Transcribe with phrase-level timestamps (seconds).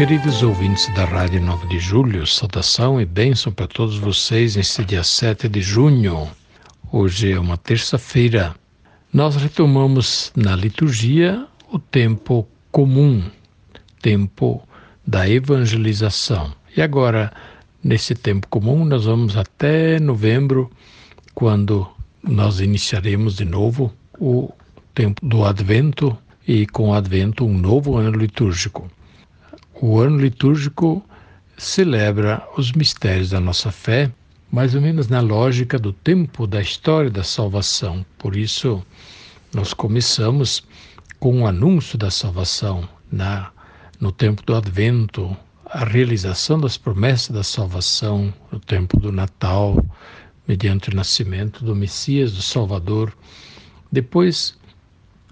[0.00, 5.04] Queridos ouvintes da Rádio 9 de Julho, saudação e bênção para todos vocês neste dia
[5.04, 6.26] 7 de junho.
[6.90, 8.54] Hoje é uma terça-feira.
[9.12, 13.22] Nós retomamos na liturgia o tempo comum,
[14.00, 14.66] tempo
[15.06, 16.50] da evangelização.
[16.74, 17.30] E agora,
[17.84, 20.70] nesse tempo comum, nós vamos até novembro,
[21.34, 21.86] quando
[22.22, 24.50] nós iniciaremos de novo o
[24.94, 26.16] tempo do Advento
[26.48, 28.90] e com o Advento um novo ano litúrgico.
[29.82, 31.02] O ano litúrgico
[31.56, 34.12] celebra os mistérios da nossa fé,
[34.52, 38.04] mais ou menos na lógica do tempo da história da salvação.
[38.18, 38.84] Por isso,
[39.54, 40.62] nós começamos
[41.18, 43.50] com o anúncio da salvação na
[43.98, 49.82] no tempo do Advento, a realização das promessas da salvação no tempo do Natal,
[50.46, 53.16] mediante o nascimento do Messias, do Salvador.
[53.90, 54.58] Depois,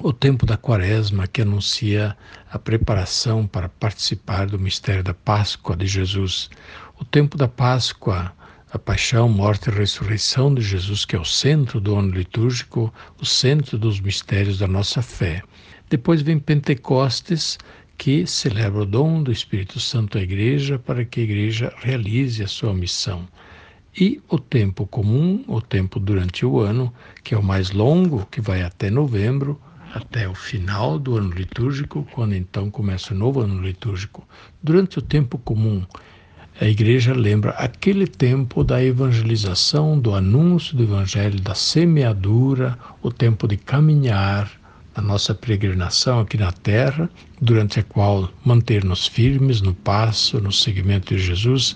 [0.00, 2.16] o tempo da Quaresma, que anuncia
[2.50, 6.50] a preparação para participar do mistério da Páscoa de Jesus.
[6.98, 8.32] O tempo da Páscoa,
[8.72, 13.24] a paixão, morte e ressurreição de Jesus, que é o centro do ano litúrgico, o
[13.24, 15.42] centro dos mistérios da nossa fé.
[15.88, 17.56] Depois vem Pentecostes,
[17.96, 22.48] que celebra o dom do Espírito Santo à Igreja para que a Igreja realize a
[22.48, 23.28] sua missão.
[23.96, 28.40] E o tempo comum, o tempo durante o ano, que é o mais longo, que
[28.40, 29.60] vai até novembro,
[29.94, 34.26] até o final do ano litúrgico, quando então começa o novo ano litúrgico.
[34.60, 35.84] Durante o tempo comum,
[36.60, 43.46] a igreja lembra aquele tempo da evangelização, do anúncio do evangelho, da semeadura, o tempo
[43.46, 44.50] de caminhar,
[44.94, 47.10] a nossa peregrinação aqui na terra,
[47.40, 51.74] durante a qual manter-nos firmes no passo, no seguimento de Jesus,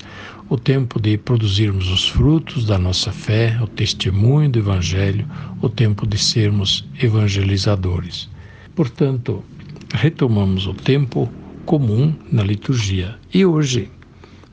[0.48, 5.26] o tempo de produzirmos os frutos da nossa fé, o testemunho do Evangelho,
[5.60, 8.28] o tempo de sermos evangelizadores.
[8.74, 9.44] Portanto,
[9.92, 11.28] retomamos o tempo
[11.66, 13.16] comum na liturgia.
[13.34, 13.90] E hoje,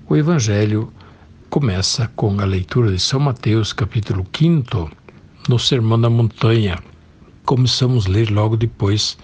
[0.10, 0.92] o Evangelho
[1.50, 4.92] começa com a leitura de São Mateus, capítulo 5,
[5.48, 6.78] no Sermão da Montanha,
[7.46, 9.18] começamos a ler logo depois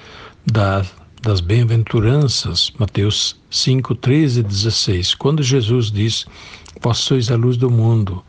[0.45, 0.85] da,
[1.23, 6.25] das bem-aventuranças, Mateus 5, 13 e 16, quando Jesus diz:
[6.79, 8.23] Vós sois a luz do mundo,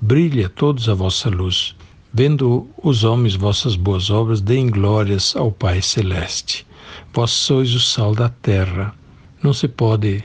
[0.00, 1.76] brilha todos a vossa luz.
[2.12, 6.66] Vendo os homens vossas boas obras, deem glórias ao Pai Celeste.
[7.12, 8.94] Vós sois o sal da terra.
[9.42, 10.24] Não se pode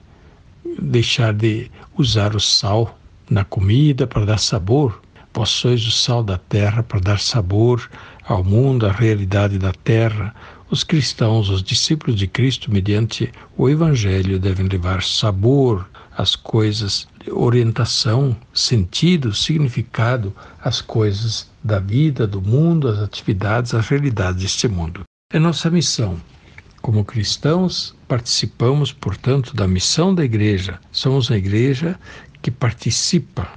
[0.80, 2.98] deixar de usar o sal
[3.30, 5.02] na comida para dar sabor.
[5.34, 7.90] Vós sois o sal da terra para dar sabor
[8.24, 10.34] ao mundo, à realidade da terra.
[10.70, 18.36] Os cristãos, os discípulos de Cristo, mediante o Evangelho, devem levar sabor às coisas, orientação,
[18.54, 20.34] sentido, significado
[20.64, 25.02] às coisas da vida, do mundo, às atividades, às realidades deste mundo.
[25.34, 26.20] É nossa missão.
[26.82, 30.80] Como cristãos, participamos, portanto, da missão da igreja.
[30.92, 32.00] Somos a igreja
[32.42, 33.48] que participa.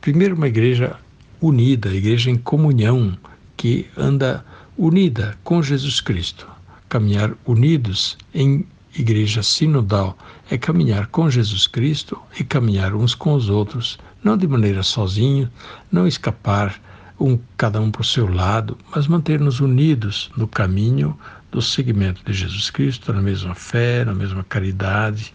[0.00, 0.96] Primeiro, uma igreja
[1.40, 3.16] unida, a igreja em comunhão,
[3.64, 4.44] que anda
[4.76, 6.46] unida com Jesus Cristo.
[6.86, 10.18] Caminhar unidos em igreja sinodal
[10.50, 15.50] é caminhar com Jesus Cristo e caminhar uns com os outros, não de maneira sozinho,
[15.90, 16.78] não escapar
[17.18, 21.18] um cada um para o seu lado, mas manter-nos unidos no caminho
[21.50, 25.32] do seguimento de Jesus Cristo, na mesma fé, na mesma caridade,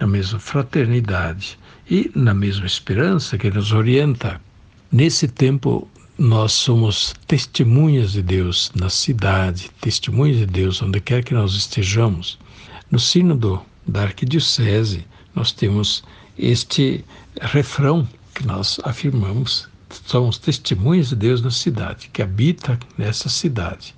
[0.00, 1.56] na mesma fraternidade
[1.88, 4.40] e na mesma esperança que nos orienta.
[4.90, 5.88] Nesse tempo
[6.18, 12.36] nós somos testemunhas de Deus na cidade, testemunhas de Deus onde quer que nós estejamos.
[12.90, 16.02] No sínodo da Arquidiocese, nós temos
[16.36, 17.04] este
[17.40, 19.68] refrão que nós afirmamos:
[20.06, 23.94] somos testemunhas de Deus na cidade, que habita nessa cidade.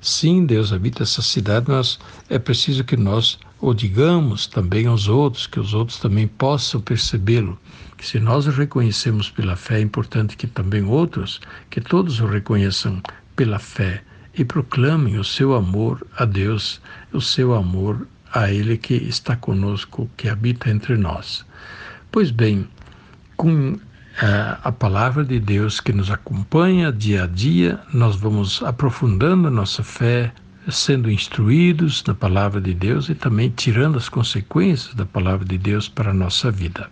[0.00, 5.46] Sim, Deus habita essa cidade, mas é preciso que nós o digamos também aos outros,
[5.46, 7.58] que os outros também possam percebê-lo
[7.96, 11.40] que se nós o reconhecemos pela fé, é importante que também outros,
[11.70, 13.02] que todos o reconheçam
[13.34, 14.02] pela fé
[14.36, 16.82] e proclamem o seu amor a Deus,
[17.14, 21.46] o seu amor a Ele que está conosco, que habita entre nós.
[22.12, 22.68] Pois bem,
[23.38, 23.78] com
[24.20, 29.50] eh, a palavra de Deus que nos acompanha dia a dia, nós vamos aprofundando a
[29.50, 30.30] nossa fé,
[30.68, 35.88] sendo instruídos na palavra de Deus e também tirando as consequências da palavra de Deus
[35.88, 36.90] para a nossa vida.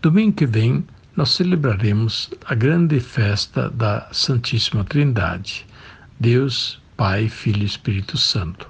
[0.00, 0.84] Domingo que vem
[1.16, 5.66] nós celebraremos a grande festa da Santíssima Trindade,
[6.18, 8.66] Deus, Pai, Filho e Espírito Santo.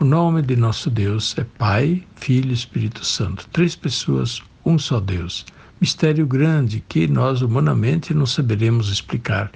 [0.00, 3.46] O nome de nosso Deus é Pai, Filho e Espírito Santo.
[3.52, 5.44] Três pessoas, um só Deus.
[5.80, 9.50] Mistério grande que nós humanamente não saberemos explicar,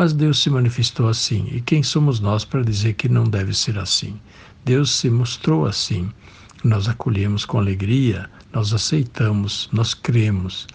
[0.00, 1.46] mas Deus se manifestou assim.
[1.52, 4.18] E quem somos nós para dizer que não deve ser assim?
[4.64, 6.08] Deus se mostrou assim.
[6.64, 10.66] Nós acolhemos com alegria, nós aceitamos, nós cremos.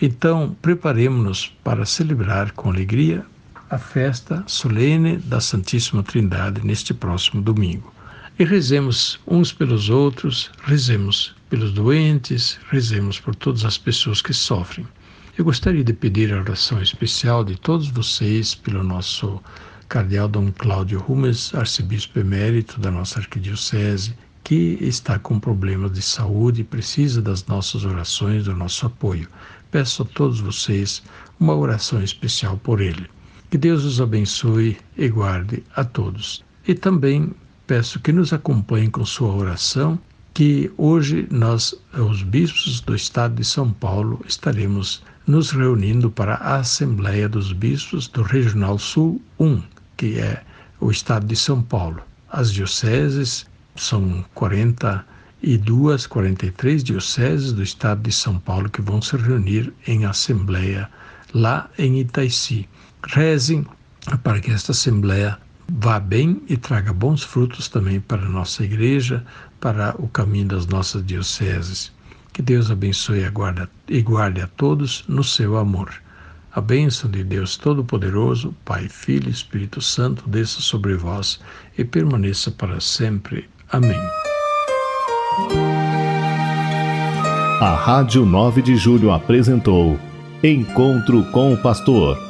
[0.00, 3.26] Então, preparemos-nos para celebrar com alegria
[3.68, 7.92] a festa solene da Santíssima Trindade neste próximo domingo.
[8.38, 14.86] E rezemos uns pelos outros, rezemos pelos doentes, rezemos por todas as pessoas que sofrem.
[15.40, 19.40] Eu gostaria de pedir a oração especial de todos vocês pelo nosso
[19.88, 24.14] cardeal Dom Cláudio Rumes, arcebispo emérito da nossa arquidiocese,
[24.44, 29.26] que está com problemas de saúde e precisa das nossas orações, do nosso apoio.
[29.70, 31.02] Peço a todos vocês
[31.40, 33.06] uma oração especial por ele.
[33.48, 36.44] Que Deus os abençoe e guarde a todos.
[36.68, 37.32] E também
[37.66, 39.98] peço que nos acompanhem com sua oração,
[40.40, 46.56] que hoje nós, os bispos do estado de São Paulo, estaremos nos reunindo para a
[46.56, 49.62] Assembleia dos Bispos do Regional Sul 1,
[49.98, 50.42] que é
[50.80, 52.00] o estado de São Paulo.
[52.30, 53.46] As dioceses
[53.76, 60.88] são 42, 43 dioceses do estado de São Paulo que vão se reunir em assembleia
[61.34, 62.66] lá em Itaici.
[63.06, 63.66] Rezem
[64.22, 65.38] para que esta assembleia
[65.78, 69.24] vá bem e traga bons frutos também para a nossa igreja,
[69.60, 71.92] para o caminho das nossas dioceses.
[72.32, 73.22] Que Deus abençoe
[73.88, 75.92] e guarde a todos no seu amor.
[76.52, 81.40] A bênção de Deus Todo-Poderoso, Pai, Filho e Espírito Santo, desça sobre vós
[81.78, 83.48] e permaneça para sempre.
[83.70, 84.00] Amém.
[87.60, 89.98] A Rádio 9 de Julho apresentou
[90.42, 92.29] Encontro com o Pastor